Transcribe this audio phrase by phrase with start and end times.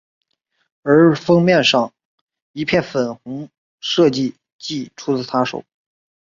[0.81, 1.93] 而封面上
[2.53, 5.63] 一片粉红设计即出自她手。